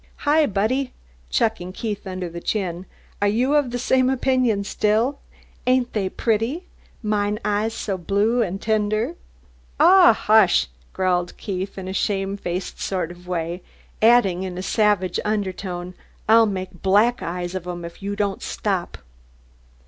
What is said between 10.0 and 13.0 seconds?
hush!" growled Keith, in a shamefaced